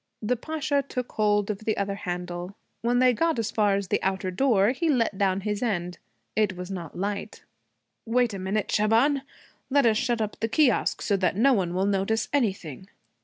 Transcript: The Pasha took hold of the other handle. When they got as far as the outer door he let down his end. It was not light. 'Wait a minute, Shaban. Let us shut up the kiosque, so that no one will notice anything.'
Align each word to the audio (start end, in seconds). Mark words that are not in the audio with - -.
The 0.23 0.35
Pasha 0.35 0.81
took 0.89 1.11
hold 1.11 1.51
of 1.51 1.59
the 1.59 1.77
other 1.77 1.93
handle. 1.93 2.55
When 2.81 2.97
they 2.97 3.13
got 3.13 3.37
as 3.37 3.51
far 3.51 3.75
as 3.75 3.89
the 3.89 4.01
outer 4.01 4.31
door 4.31 4.71
he 4.71 4.89
let 4.89 5.15
down 5.15 5.41
his 5.41 5.61
end. 5.61 5.99
It 6.35 6.57
was 6.57 6.71
not 6.71 6.97
light. 6.97 7.43
'Wait 8.07 8.33
a 8.33 8.39
minute, 8.39 8.71
Shaban. 8.71 9.21
Let 9.69 9.85
us 9.85 9.97
shut 9.97 10.19
up 10.19 10.39
the 10.39 10.47
kiosque, 10.49 11.03
so 11.03 11.17
that 11.17 11.35
no 11.35 11.53
one 11.53 11.75
will 11.75 11.85
notice 11.85 12.29
anything.' 12.33 12.87